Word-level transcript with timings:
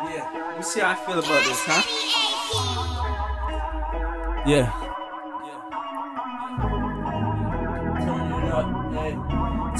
Yeah, 0.00 0.56
you 0.56 0.62
see 0.62 0.78
how 0.78 0.90
I 0.90 0.94
feel 0.94 1.18
about 1.18 1.42
this, 1.44 1.60
huh? 1.66 1.82
Yeah. 4.46 4.70
Yeah 5.44 5.58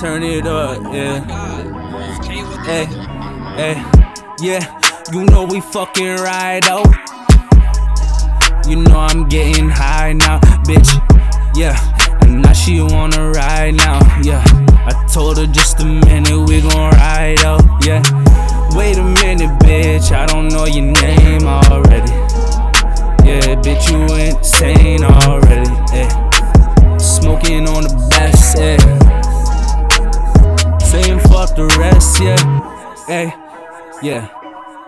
Turn 0.01 0.23
it 0.25 0.47
up, 0.47 0.83
yeah. 0.93 1.25
Hey, 2.65 2.87
hey, 3.55 3.77
yeah. 4.41 4.81
You 5.13 5.25
know 5.25 5.45
we 5.45 5.61
fucking 5.61 6.17
ride 6.17 6.65
out. 6.67 6.85
Oh. 6.85 6.93
You 8.69 8.77
know 8.83 8.99
I'm 8.99 9.29
getting 9.29 9.69
high 9.69 10.15
now, 10.15 10.41
bitch. 10.67 10.91
Yeah, 11.57 11.79
and 12.23 12.43
now 12.43 12.53
she 12.53 12.81
wanna 12.81 13.31
ride 13.31 13.75
now. 13.77 14.01
Yeah, 14.23 14.43
I 14.45 15.07
told 15.13 15.39
her 15.39 15.47
just 15.47 15.81
a 15.81 15.85
minute 15.85 16.49
we 16.49 16.61
gon' 16.61 16.91
ride 16.93 17.45
out. 17.45 17.63
Yeah, 17.85 18.03
a 18.03 18.13
minute, 18.13 18.28
bitch. 19.99 20.13
I 20.13 20.27
don't 20.27 20.49
know 20.49 20.67
your 20.67 20.85
name 20.85 21.47
already. 21.47 22.13
Yeah, 23.27 23.57
bitch, 23.63 23.91
you 23.91 24.03
insane 24.15 25.05
already. 25.05 25.71
Yeah, 25.93 26.99
smoking 26.99 27.69
on 27.69 27.85
the 27.85 28.07
best. 28.11 28.59
Yeah, 28.59 28.79
saying 30.79 31.21
fuck 31.21 31.55
the 31.57 31.67
rest. 31.79 32.21
Yeah, 32.21 33.05
hey, 33.07 33.33
yeah. 34.03 34.29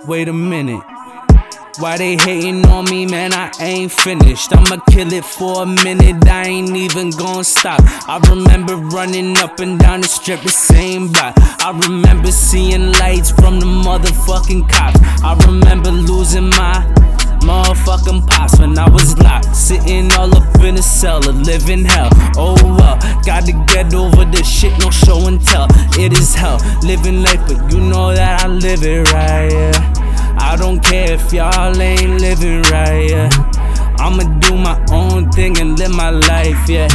Wait 0.06 0.28
a 0.28 0.32
minute. 0.32 0.82
Why 1.78 1.96
they 1.96 2.16
hating 2.16 2.66
on 2.66 2.84
me, 2.86 3.06
man? 3.06 3.32
I 3.32 3.50
ain't 3.60 3.92
finished. 3.92 4.52
I'ma 4.52 4.82
kill 4.90 5.12
it 5.12 5.24
for 5.24 5.62
a 5.62 5.66
minute, 5.66 6.26
I 6.28 6.46
ain't 6.46 6.76
even 6.76 7.10
gonna 7.10 7.44
stop. 7.44 7.80
I 8.08 8.18
remember 8.28 8.76
running 8.76 9.36
up 9.38 9.60
and 9.60 9.78
down 9.78 10.00
the 10.00 10.08
strip, 10.08 10.42
the 10.42 10.48
same 10.48 11.12
block. 11.12 11.34
I 11.38 11.70
remember 11.86 12.32
seeing 12.32 12.92
lights 12.92 13.30
from 13.30 13.60
the 13.60 13.66
motherfucking 13.66 14.68
cops. 14.68 14.98
I 15.22 15.34
remember 15.46 15.90
losing 15.90 16.50
my 16.50 16.84
motherfucking 17.40 18.26
pops 18.28 18.58
when 18.58 18.76
I 18.76 18.88
was 18.90 19.16
locked. 19.18 19.54
Sitting 19.54 20.12
all 20.12 20.34
up 20.36 20.60
in 20.60 20.74
a 20.74 20.82
cellar, 20.82 21.32
living 21.32 21.84
hell. 21.84 22.10
Oh 22.36 22.56
well, 22.64 22.98
gotta 23.24 23.52
get 23.68 23.94
over 23.94 24.24
this 24.24 24.48
shit, 24.48 24.76
no 24.80 24.90
show 24.90 25.28
and 25.28 25.40
tell. 25.46 25.68
It 25.98 26.12
is 26.18 26.34
hell, 26.34 26.58
living 26.82 27.22
life, 27.22 27.40
but 27.46 27.72
you 27.72 27.80
know 27.80 28.12
that 28.12 28.44
I 28.44 28.48
live 28.48 28.82
it 28.82 29.12
right, 29.12 29.52
yeah. 29.52 29.99
I 30.50 30.56
don't 30.56 30.80
care 30.82 31.12
if 31.12 31.32
y'all 31.32 31.80
ain't 31.80 32.20
living 32.20 32.62
right, 32.72 33.08
yeah. 33.08 33.28
I'ma 34.00 34.24
do 34.40 34.56
my 34.56 34.84
own 34.90 35.30
thing 35.30 35.56
and 35.60 35.78
live 35.78 35.94
my 35.94 36.10
life, 36.10 36.68
yeah. 36.68 36.88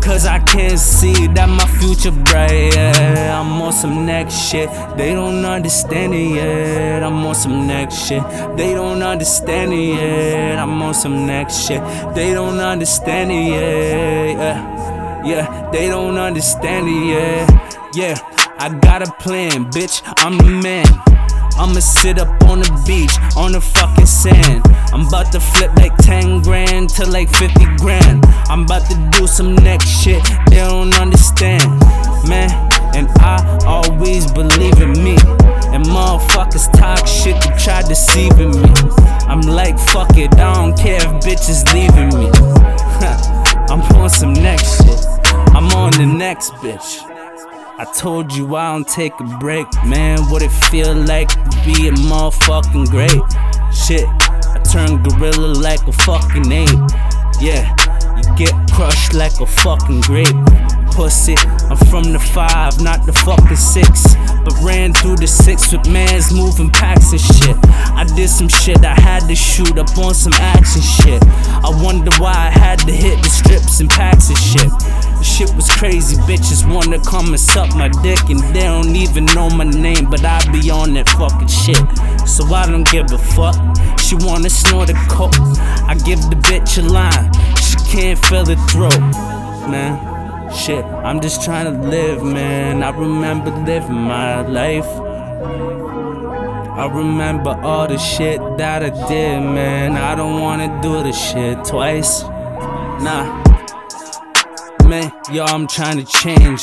Cause 0.00 0.24
I 0.24 0.38
can't 0.38 0.78
see 0.78 1.26
that 1.26 1.46
my 1.46 1.66
future 1.78 2.10
bright, 2.10 2.74
yeah. 2.74 3.38
I'm 3.38 3.60
on 3.60 3.74
some 3.74 4.06
next 4.06 4.48
shit, 4.48 4.70
they 4.96 5.12
don't 5.12 5.44
understand 5.44 6.14
it 6.14 6.36
yet. 6.36 7.02
I'm 7.02 7.22
on 7.26 7.34
some 7.34 7.66
next 7.66 8.06
shit, 8.06 8.22
they 8.56 8.72
don't 8.72 9.02
understand 9.02 9.74
it 9.74 10.00
yet. 10.00 10.58
I'm 10.58 10.80
on 10.80 10.94
some 10.94 11.26
next 11.26 11.66
shit, 11.66 11.82
they 12.14 12.32
don't 12.32 12.58
understand 12.60 13.30
it 13.30 13.50
yet, 13.50 14.38
yeah. 14.38 15.22
Yeah, 15.26 15.70
they 15.70 15.88
don't 15.88 16.16
understand 16.16 16.88
it 16.88 17.08
yet, 17.12 17.94
yeah. 17.94 18.16
I 18.58 18.70
got 18.70 19.06
a 19.06 19.12
plan, 19.22 19.70
bitch, 19.70 20.00
I'm 20.24 20.38
the 20.38 20.50
man. 20.50 21.15
I'ma 21.58 21.80
sit 21.80 22.18
up 22.18 22.28
on 22.44 22.60
the 22.60 22.82
beach, 22.86 23.12
on 23.36 23.52
the 23.52 23.60
fucking 23.60 24.06
sand. 24.06 24.62
I'm 24.92 25.06
about 25.06 25.32
to 25.32 25.40
flip 25.40 25.74
like 25.76 25.96
10 25.98 26.42
grand 26.42 26.90
to 26.90 27.06
like 27.06 27.30
50 27.30 27.64
grand. 27.78 28.24
I'm 28.48 28.62
about 28.62 28.88
to 28.90 29.10
do 29.18 29.26
some 29.26 29.54
next 29.56 29.88
shit 29.88 30.22
they 30.48 30.56
don't 30.56 30.94
understand, 30.98 31.68
man. 32.28 32.50
And 32.94 33.08
I 33.20 33.58
always 33.66 34.30
believe 34.32 34.80
in 34.80 34.92
me. 35.04 35.16
And 35.72 35.84
motherfuckers 35.84 36.72
talk 36.72 37.06
shit 37.06 37.40
to 37.42 37.48
try 37.58 37.82
deceiving 37.82 38.50
me. 38.50 38.70
I'm 39.28 39.40
like, 39.40 39.78
fuck 39.78 40.16
it, 40.16 40.32
I 40.34 40.54
don't 40.54 40.78
care 40.78 40.96
if 40.96 41.24
bitches 41.24 41.64
leaving 41.74 42.08
me. 42.18 42.30
I'm 43.68 43.82
on 43.96 44.08
some 44.08 44.32
next 44.32 44.82
shit. 44.84 45.06
I'm 45.54 45.68
on 45.72 45.92
the 45.92 46.06
next 46.06 46.52
bitch. 46.54 47.15
I 47.78 47.84
told 47.84 48.32
you 48.32 48.56
I 48.56 48.72
don't 48.72 48.88
take 48.88 49.12
a 49.20 49.24
break, 49.38 49.66
man. 49.84 50.18
What 50.30 50.40
it 50.42 50.48
feel 50.70 50.94
like 50.94 51.28
to 51.28 51.62
be 51.64 51.88
a 51.88 51.92
motherfucking 51.92 52.88
great? 52.88 53.10
Shit, 53.70 54.06
I 54.08 54.62
turn 54.64 55.02
gorilla 55.02 55.52
like 55.60 55.86
a 55.86 55.92
fucking 55.92 56.50
ape. 56.50 56.68
Yeah, 57.38 57.74
get 58.36 58.52
crushed 58.70 59.14
like 59.14 59.40
a 59.40 59.46
fucking 59.46 60.02
grape. 60.02 60.36
Pussy, 60.92 61.34
I'm 61.68 61.76
from 61.88 62.12
the 62.12 62.18
five, 62.18 62.80
not 62.80 63.04
the 63.04 63.12
fucking 63.12 63.56
six. 63.56 64.14
But 64.44 64.54
ran 64.62 64.92
through 64.92 65.16
the 65.16 65.26
six 65.26 65.72
with 65.72 65.88
mans 65.88 66.32
moving 66.32 66.70
packs 66.70 67.12
and 67.12 67.20
shit. 67.20 67.56
I 67.68 68.04
did 68.14 68.28
some 68.28 68.48
shit 68.48 68.84
I 68.84 68.94
had 69.00 69.26
to 69.28 69.34
shoot 69.34 69.76
up 69.76 69.96
on 69.98 70.14
some 70.14 70.32
action 70.34 70.82
shit. 70.82 71.22
I 71.26 71.70
wonder 71.82 72.10
why 72.18 72.32
I 72.32 72.50
had 72.50 72.78
to 72.80 72.92
hit 72.92 73.22
the 73.22 73.28
strips 73.28 73.80
and 73.80 73.90
packs 73.90 74.28
and 74.28 74.38
shit. 74.38 74.70
The 75.18 75.24
shit 75.24 75.54
was 75.56 75.68
crazy, 75.70 76.16
bitches 76.28 76.62
wanna 76.68 77.02
come 77.02 77.28
and 77.28 77.40
suck 77.40 77.74
my 77.74 77.88
dick, 78.02 78.20
and 78.28 78.40
they 78.54 78.64
don't 78.64 78.94
even 78.94 79.24
know 79.34 79.50
my 79.50 79.64
name, 79.64 80.08
but 80.10 80.24
I 80.24 80.40
be 80.52 80.70
on 80.70 80.94
that 80.94 81.08
fucking 81.10 81.48
shit. 81.48 81.82
So 82.28 82.44
I 82.54 82.66
don't 82.66 82.86
give 82.90 83.10
a 83.12 83.18
fuck. 83.18 83.56
She 83.98 84.14
wanna 84.14 84.50
snort 84.50 84.90
a 84.90 84.94
coke, 85.08 85.34
I 85.88 85.96
give 86.04 86.20
the 86.30 86.36
bitch 86.36 86.78
a 86.78 86.82
line. 86.82 87.35
Can't 87.88 88.18
feel 88.26 88.44
her 88.46 88.56
throat, 88.68 89.00
man. 89.70 90.50
Shit, 90.52 90.84
I'm 90.84 91.20
just 91.20 91.42
trying 91.42 91.64
to 91.64 91.88
live, 91.88 92.22
man. 92.22 92.82
I 92.82 92.90
remember 92.90 93.50
living 93.50 93.94
my 93.94 94.42
life. 94.42 94.86
I 96.76 96.90
remember 96.92 97.58
all 97.62 97.88
the 97.88 97.96
shit 97.96 98.38
that 98.58 98.82
I 98.82 98.90
did, 99.08 99.40
man. 99.40 99.96
I 99.96 100.14
don't 100.14 100.42
wanna 100.42 100.68
do 100.82 101.02
the 101.02 101.12
shit 101.12 101.64
twice. 101.64 102.22
Nah. 103.02 103.42
Man, 104.86 105.10
yo, 105.32 105.44
I'm 105.44 105.66
trying 105.66 106.04
to 106.04 106.04
change. 106.04 106.62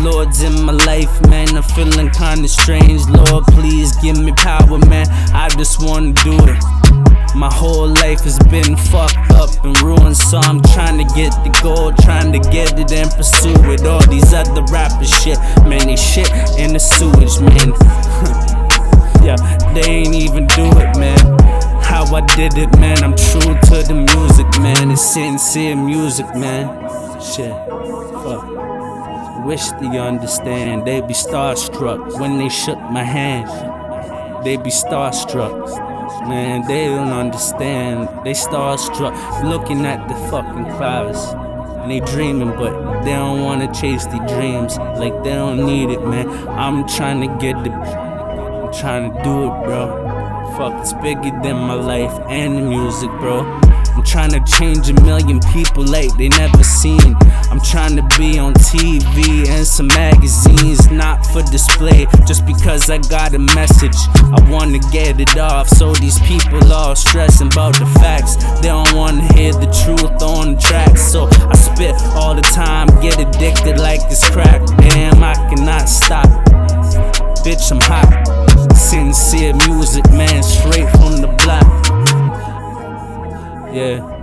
Lord's 0.00 0.42
in 0.42 0.64
my 0.64 0.72
life, 0.72 1.14
man. 1.28 1.56
I'm 1.56 1.62
feeling 1.62 2.10
kinda 2.10 2.48
strange. 2.48 3.06
Lord, 3.06 3.44
please 3.46 3.94
give 3.96 4.18
me 4.18 4.32
power, 4.32 4.78
man. 4.78 5.06
I 5.32 5.48
just 5.50 5.80
wanna 5.80 6.12
do 6.12 6.36
it. 6.44 6.81
Been 8.52 8.76
fucked 8.76 9.30
up 9.32 9.64
and 9.64 9.80
ruined, 9.80 10.14
so 10.14 10.36
I'm 10.36 10.60
trying 10.60 10.98
to 10.98 11.14
get 11.14 11.32
the 11.42 11.58
goal, 11.62 11.90
trying 12.04 12.32
to 12.34 12.38
get 12.50 12.78
it 12.78 12.92
and 12.92 13.10
pursue 13.12 13.54
it. 13.72 13.86
All 13.86 14.06
these 14.08 14.34
other 14.34 14.62
rappers 14.64 15.08
shit, 15.08 15.38
man, 15.64 15.86
they 15.86 15.96
shit 15.96 16.30
in 16.58 16.74
the 16.74 16.78
sewage, 16.78 17.40
man. 17.40 17.72
yeah, 19.24 19.36
they 19.72 19.90
ain't 19.90 20.14
even 20.14 20.46
do 20.48 20.66
it, 20.66 20.98
man. 20.98 21.16
How 21.82 22.04
I 22.14 22.20
did 22.36 22.58
it, 22.58 22.78
man. 22.78 23.02
I'm 23.02 23.16
true 23.16 23.40
to 23.40 23.88
the 23.88 23.94
music, 23.94 24.46
man. 24.60 24.90
It's 24.90 25.16
SincereMuzic, 25.16 26.38
man. 26.38 26.68
Shit, 27.22 27.56
fuck. 28.22 29.46
Wish 29.46 29.70
they 29.80 29.98
understand. 29.98 30.86
They 30.86 31.00
be 31.00 31.14
starstruck 31.14 32.20
when 32.20 32.36
they 32.36 32.50
shook 32.50 32.78
my 32.78 33.02
hand. 33.02 33.48
They 34.44 34.58
be 34.58 34.68
starstruck. 34.68 35.91
Man, 36.20 36.66
they 36.66 36.86
don't 36.86 37.12
understand. 37.12 38.08
They 38.24 38.32
starstruck 38.32 39.14
looking 39.42 39.84
at 39.86 40.08
the 40.08 40.14
fucking 40.30 40.66
clouds. 40.76 41.18
And 41.82 41.90
they 41.90 42.00
dreaming, 42.00 42.50
but 42.50 43.02
they 43.02 43.12
don't 43.12 43.42
wanna 43.42 43.72
chase 43.72 44.04
the 44.06 44.18
dreams. 44.28 44.78
Like 44.78 45.24
they 45.24 45.34
don't 45.34 45.66
need 45.66 45.90
it, 45.90 46.04
man. 46.06 46.28
I'm 46.48 46.86
trying 46.86 47.20
to 47.22 47.28
get 47.38 47.62
the. 47.64 47.72
I'm 47.72 48.72
trying 48.72 49.12
to 49.12 49.22
do 49.22 49.46
it, 49.46 49.64
bro. 49.64 50.54
Fuck, 50.56 50.80
it's 50.80 50.92
bigger 50.94 51.32
than 51.42 51.56
my 51.56 51.74
life 51.74 52.12
and 52.28 52.56
the 52.56 52.62
music, 52.62 53.10
bro. 53.20 53.42
I'm 53.94 54.02
trying 54.02 54.30
to 54.30 54.40
change 54.58 54.88
a 54.88 54.94
million 55.02 55.40
people 55.52 55.84
like 55.84 56.16
they 56.16 56.28
never 56.28 56.62
seen. 56.64 57.14
I'm 57.50 57.60
trying 57.60 57.96
to 57.96 58.02
be 58.18 58.38
on 58.38 58.54
TV 58.54 59.48
and 59.48 59.66
some 59.66 59.88
magazines, 59.88 60.90
not 60.90 61.24
for 61.26 61.42
display, 61.42 62.06
just 62.26 62.46
because 62.46 62.88
I 62.90 62.98
got 62.98 63.34
a 63.34 63.38
message. 63.38 63.96
I 64.32 64.38
wanna 64.50 64.78
get 64.90 65.20
it 65.20 65.36
off, 65.38 65.68
so 65.68 65.92
these 65.94 66.18
people 66.20 66.72
all 66.72 66.96
stressing 66.96 67.48
about 67.48 67.78
the 67.78 67.86
facts. 68.00 68.36
They 68.60 68.68
don't 68.68 68.92
wanna 68.94 69.30
hear 69.34 69.52
the 69.52 69.70
truth 69.84 70.22
on 70.22 70.54
the 70.54 70.60
track, 70.60 70.96
so 70.96 71.28
I 71.50 71.54
spit 71.54 71.94
all 72.14 72.34
the 72.34 72.42
time, 72.42 72.86
get 73.00 73.20
addicted 73.20 73.78
like 73.78 74.00
it's 74.10 74.28
crack. 74.30 74.64
Damn, 74.78 75.22
I 75.22 75.34
cannot 75.50 75.88
stop. 75.88 76.26
Bitch, 77.44 77.72
I'm 77.72 77.80
hot. 77.82 78.76
Sincere 78.76 79.54
music, 79.68 80.08
man, 80.12 80.42
straight 80.42 80.88
from 80.90 81.20
the 81.20 81.28
block. 81.42 81.61
Yeah. 83.72 84.21